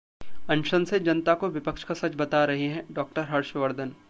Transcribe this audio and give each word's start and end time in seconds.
अनशन 0.49 0.85
से 0.85 0.99
जनता 0.99 1.33
को 1.33 1.49
विपक्ष 1.49 1.83
का 1.83 1.93
सच 1.93 2.15
बता 2.15 2.43
रहे 2.45 2.67
हैं: 2.67 2.85
डॉ. 2.91 3.05
हर्षवर्धन 3.17 3.95